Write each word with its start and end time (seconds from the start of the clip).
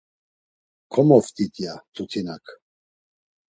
Komoft̆it, 0.93 1.53
ya 1.63 1.73
mtutinak. 1.81 2.45